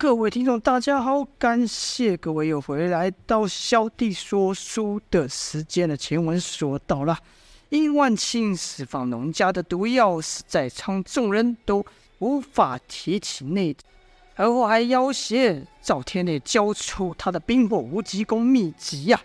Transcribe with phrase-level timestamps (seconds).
[0.00, 5.94] 各位听众，大家好，感谢各位又回来到小弟说书的时间了。
[5.94, 7.18] 前文说到了，
[7.68, 11.84] 殷万清释放农家的毒药，使在场众人都
[12.20, 13.76] 无法提起内，
[14.36, 19.20] 而后还要挟赵天烈交出他的冰火无极功秘籍呀。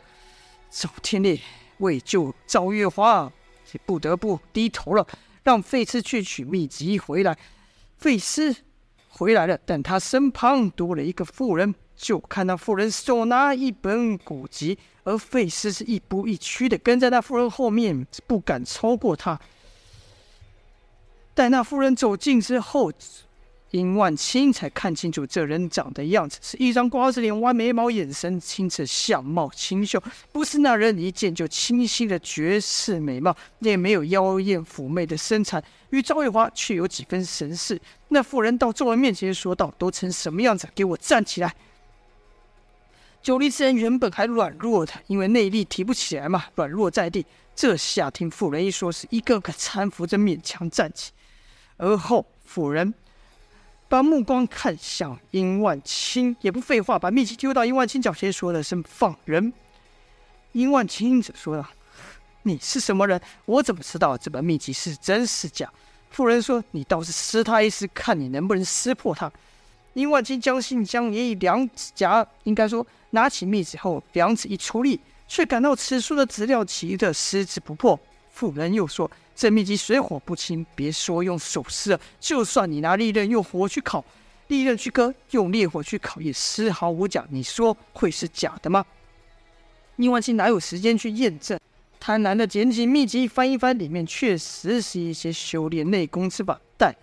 [0.70, 1.40] 赵天烈
[1.78, 3.32] 为救赵月华，
[3.72, 5.08] 也不得不低头了，
[5.42, 7.38] 让费师去取秘籍回来。
[7.96, 8.54] 费斯。
[9.18, 19.40] 回来了，但他身旁多了一个妇人，就看那妇人手拿一本古籍，而费斯是一步一趋的跟在那妇人后面，不敢超过他。
[21.34, 22.92] 待那妇人走近之后，
[23.76, 35.62] 殷万清才看清楚这人长的样子，是一张瓜子脸，弯眉毛，眼神清澈，相貌清秀，不是那人一见就倾心的绝世美貌，也没有妖艳妩媚的身材。
[35.90, 37.80] 与赵月华却有几分神似。
[38.08, 40.68] 那妇人到众人面前说道：“都成什么样子？
[40.74, 41.54] 给我站起来！”
[43.22, 47.26] 九黎之人原本还软弱的，因为内力提不起来嘛，软弱在地。
[47.56, 51.12] 这下听妇人一说，是一个个搀扶着勉强站起。
[51.78, 52.94] 而后妇人
[53.88, 59.54] 把目光看向殷万清，也不废话，把秘籍丢到殷万清脚前，说了声“放人”。
[60.54, 61.66] 殷万清则说道。
[62.48, 63.20] 你是什么人？
[63.46, 65.68] 我怎么知道这本秘籍是真是假？
[66.12, 69.32] 妇人说：“你倒是撕他一撕，看你能不能撕破他。”
[69.94, 78.00] 殷万清将信将疑，两指夹，应该说拿起秘籍后，两指一出力，却感到此书的资料奇的撕之不破。
[78.36, 84.04] 妇人又说：“这秘籍水火不侵，别说用手撕了，就算你拿利刃用火去烤，
[84.50, 87.26] 利刃去割，用烈火去烤，也丝毫无假。
[87.30, 88.86] 你说会是假的吗？”
[89.96, 91.58] 宁万清哪有时间去验证？
[91.98, 96.94] 贪婪的捡起秘籍翻一翻，里面确实是一些修炼内功之法，但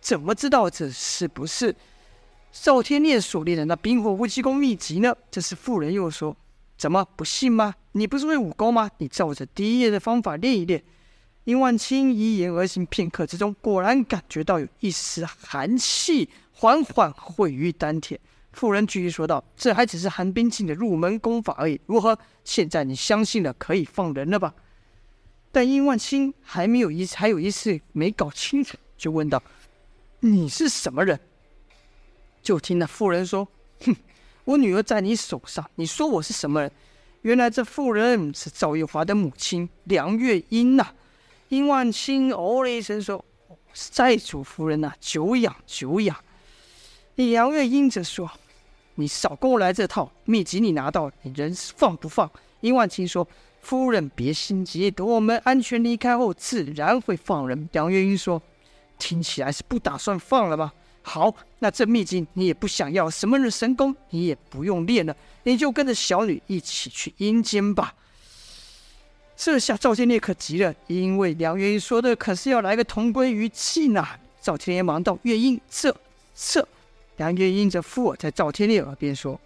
[0.00, 1.72] 怎么知道这是不是
[2.50, 5.14] 赵天烈所练的那冰火无极功秘籍呢？
[5.30, 6.36] 这时妇人又说
[6.80, 7.74] ：“怎么不信吗？
[7.92, 8.90] 你不是会武功吗？
[8.96, 10.82] 你照着第一页的方法练一练。”
[11.44, 18.18] 殷万清依言而行，片刻之中，果然感觉到有一丝寒气缓缓汇于丹田。
[18.52, 22.18] 妇人继续说道：“这还只是寒冰境的入门功法而已，如何？
[22.44, 24.54] 现在你相信了，可以放人了吧？”
[25.52, 29.42] 但殷万清还没有一还有一次没搞清楚，就问道
[30.20, 31.20] ：“你是什么人？”
[32.42, 33.46] 就听那妇人说
[33.84, 33.94] ：“哼，
[34.50, 36.70] 我女儿在你手上，你说我是什么人？”
[37.22, 40.88] 原来这妇人是赵月华的母亲梁月英呐、
[41.48, 43.24] 殷万清哦了一声说
[43.72, 46.16] ：“是寨主夫人呐、久仰久仰。”
[47.14, 48.28] 梁月英则说
[48.96, 52.28] ：“你少跟我来这套秘籍，你拿到，你人放不放？”
[52.60, 53.28] 殷万清说
[53.62, 58.42] ：“夫人别心急，等我们安全离开后，自然会放人。”梁月英说
[58.98, 60.72] ：“听起来是不打算放了吧？
[61.02, 67.94] 好，那这秘籍你也不想要，什么人神功你也不用练了，你就跟着小女一起去阴间吧。”
[69.36, 74.06] 这下赵天烈可急了，因为梁月英说的可是要来个同归于尽呐！
[74.42, 75.94] 赵天烈忙道：“月英，这
[76.36, 76.66] 这。”
[77.16, 79.40] 梁月英则附耳在赵天烈耳边说：“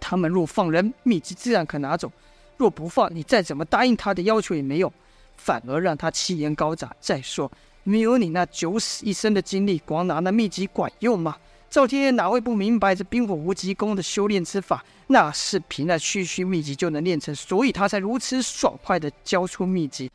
[0.00, 2.08] 他们若放人，秘籍自然可拿走；
[2.56, 4.90] 若不放，你再怎么答应他的要求也没用，
[5.36, 6.90] 反而让他气焰高涨。
[6.98, 7.52] 再说，
[7.86, 11.36] 没有你那九死一生的经历，光拿那秘籍管用吗？”
[11.70, 14.84] 赵天烈哪会不明白这冰火无极功的修炼之法？
[15.08, 20.10] 那是凭那区区秘籍就能练成，所以他才如此爽快地交出秘籍。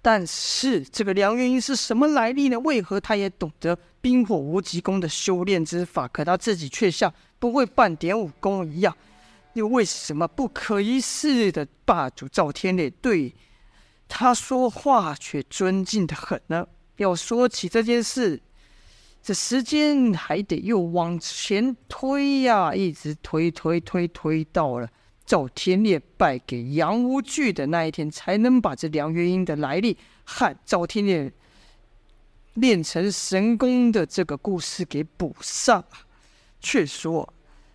[0.00, 2.58] 但是这个梁元英是什么来历呢？
[2.60, 6.08] 为何他也懂得冰火无极功的修炼之法？
[6.08, 8.96] 可他自己却像不会半点武功一样。
[9.52, 13.34] 又为什么不可一世的霸主赵天烈对
[14.08, 16.66] 他说话却尊敬得很呢？
[16.96, 18.40] 要说起这件事，
[19.22, 24.88] 这时间还得又往前推呀，一直推推推推到了。
[25.24, 31.32] 赵天烈败给杨无惧的那一天，才能把这梁月英的来历和赵天烈
[32.54, 35.84] 练成神功的这个故事给补上。
[36.60, 37.32] 却说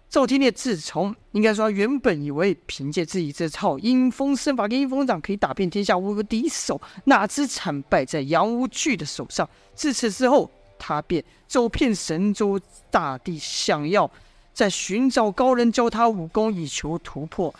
[0.09, 9.47] 赵天烈自从应该说，原本以为凭借自己这套阴风身法跟阴风掌可以打遍天下无敌手，哪知惨败在杨无惧的手上。
[9.75, 10.49] 自此之后，
[10.79, 12.59] 他便走遍神州
[12.89, 14.09] 大地，想要。
[14.53, 17.53] 在寻找高人教他武功，以求突破。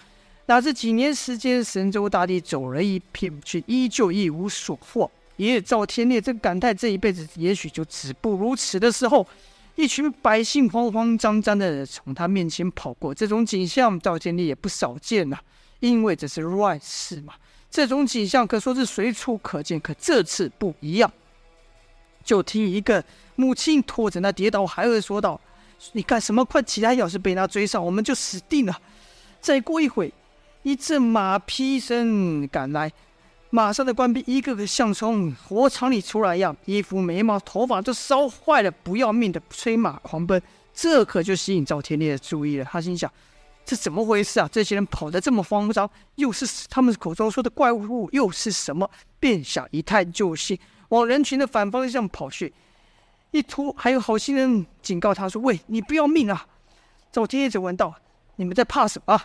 [0.48, 5.12] 哪知几年时间，神州大地走了一遍，却依旧一无所获。
[5.36, 9.24] 也赵天烈正感叹这一辈子也许就止步如此的时候，
[9.78, 13.14] 一群百姓慌慌张张的从他面前跑过。
[13.14, 15.38] 这种景象，赵天烈也不少见呐，
[15.80, 17.34] 因为这是乱世嘛。
[17.70, 21.10] 这种景象可说是随处可见，可这次不一样。
[22.24, 23.04] 就听一个
[23.36, 25.40] 母亲拖着那跌倒孩儿说道。
[25.92, 26.44] 你干什么？
[26.44, 26.96] 快起来！
[26.96, 28.76] 要是被他追上，我们就死定了。
[29.40, 30.12] 再过一会，
[30.64, 32.92] 一阵马匹声赶来，
[33.50, 40.42] 马上的官兵一个个像从火场里出来一样，衣服、眉毛、头发都烧坏了，不要命的催马狂奔。
[40.74, 42.66] 这可就吸引赵天烈的注意了。
[42.66, 43.12] 他心想：
[43.66, 44.50] 这怎么回事啊？
[44.52, 48.90] 这些人跑得这么慌张，又是他们口中说的怪物，又是什么？
[49.20, 50.60] 便想一探究竟，
[50.90, 52.54] 往人群的反方向跑去。
[53.32, 56.46] 一突，还有好心人警告他说：“喂，你不要命啊！”
[57.12, 57.96] 赵天烈就问道
[58.36, 59.20] ：“你们在怕什么？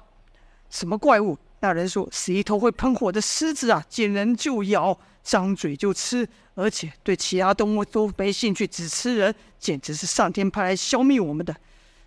[0.71, 11.55] 什么怪物？”那人说：“是一头会喷火的狮子啊，见人就咬，张嘴就吃，而且对其他动物都没兴趣，只吃人，简直是上天派来消灭我们的。”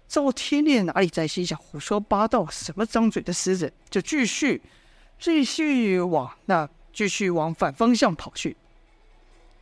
[0.10, 2.46] 赵天烈哪里在心想胡说八道？
[2.52, 3.72] 什么张嘴的狮子？
[3.90, 4.62] 就继续
[5.18, 8.58] 继续往那继续往反方向跑去。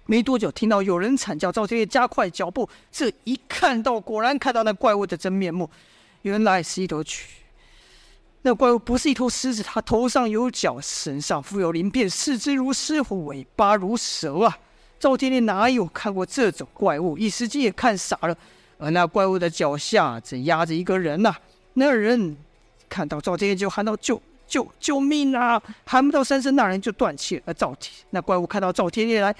[0.07, 2.67] 没多久，听到有人惨叫，赵天烈加快脚步。
[2.91, 5.69] 这一看到，果然看到那怪物的真面目，
[6.23, 7.21] 原来是一头蛆。
[8.43, 14.57] 那怪物不是一头狮子，它头上有角，身上附有鳞片，四肢如狮虎，尾巴如蛇啊！
[14.99, 17.17] 赵天烈哪有看过这种怪物？
[17.17, 18.37] 一时间也看傻了。
[18.77, 21.33] 而那怪物的脚下正压着一个人呐、
[21.73, 22.37] 那人
[22.89, 27.43] 看到赵天烈就喊道：“救救救命啊！”喊不到三声，那人就断气了。
[27.45, 29.35] 而赵天那怪物看到赵天烈来。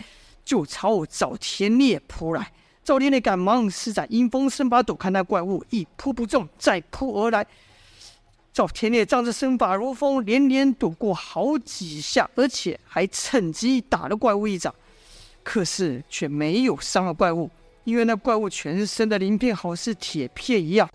[0.46, 2.52] 就朝赵天烈扑来，
[2.84, 7.48] 赵天烈赶忙施展阴风身法躲开那怪物，一扑不中，再扑而来。
[8.54, 14.74] 赵天烈仗着身法如风，连连躲过好几下，而且还趁机打了怪物一掌，
[15.42, 17.50] 可是却没有伤了怪物，
[17.84, 20.88] 因为那怪物全身的鳞片好似铁片一样。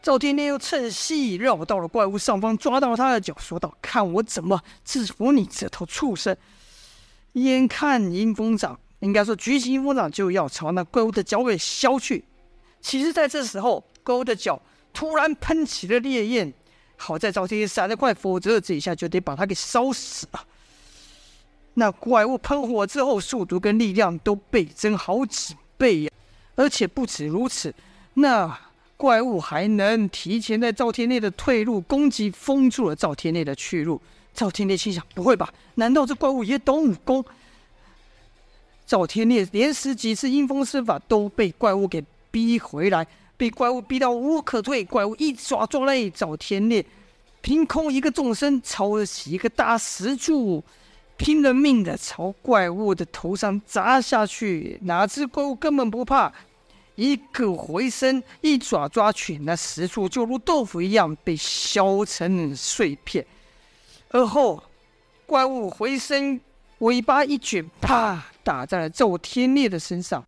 [0.00, 6.36] 赵天烈又趁隙绕到了怪物上方，抓到他的脚，说道：“看我怎么制服你这头畜生！”
[7.34, 12.24] 眼看阴风掌，应该说举起阴风掌就要朝那怪物的脚给削去。
[12.80, 14.62] 其实，在这时候，怪物的脚
[14.92, 16.52] 突然喷起了烈焰。
[17.02, 20.46] 好在赵天烈闪得快，否则这一下就得把他给烧死了。
[21.74, 26.10] 那怪物喷火之后，速度跟力量都倍增好几倍呀！
[26.54, 27.74] 而且不止如此，
[28.14, 28.56] 那
[28.96, 34.00] 怪物还能提前在赵天烈的退路攻击，封住了赵天烈的去路。
[34.32, 35.52] 赵天烈心想：不会吧？
[35.74, 37.24] 难道这怪物也懂武功？
[38.86, 43.06] 赵天烈连使几次阴风身法，都被怪物给逼回来，
[43.42, 44.84] 被怪物逼到无可退。
[44.84, 46.86] 怪物一爪抓来，赵天烈
[47.40, 50.62] 凭空一个纵身，抄起一个大石柱，
[51.16, 54.78] 拼了命的朝怪物的头上砸下去。
[54.82, 56.32] 哪知怪物根本不怕，
[56.94, 63.26] 一个回身，一爪抓去，那石柱就如豆腐一样被削成碎片。
[64.10, 64.62] 而后，
[65.26, 66.40] 怪物回身，
[66.78, 70.24] 尾巴一卷，啪，打在了赵天烈的身上，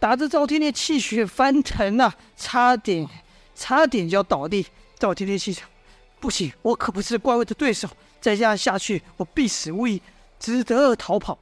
[0.00, 3.08] 打得赵天烈气血翻腾啊，差点，
[3.54, 4.66] 差点就要倒地。
[4.98, 5.66] 赵天烈心想：
[6.20, 7.88] 不行，我可不是怪物的对手，
[8.20, 10.00] 再这样下去，我必死无疑，
[10.38, 11.38] 只得逃跑。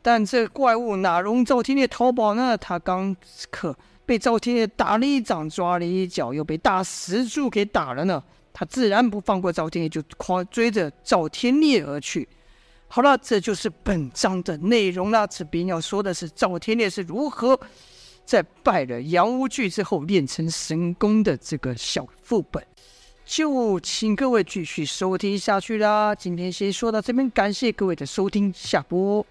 [0.00, 2.56] 但这怪物哪容赵天烈逃跑呢？
[2.56, 3.16] 他刚
[3.50, 8.22] 可被赵天烈打了一掌，抓了一脚，又被大石柱给打了呢。
[8.52, 12.28] 他自然不放过赵天烈，就狂追着赵天烈而去。
[12.94, 15.26] 好了，这就是本章的内容啦。
[15.26, 17.58] 这边要说的是赵天烈是如何
[18.22, 22.62] 在拜了杨无惧之后练成神功的这个小副本，
[23.24, 26.14] 就请各位继续收听下去啦。
[26.14, 29.24] 今天先说到这边，感谢各位的收听，下播。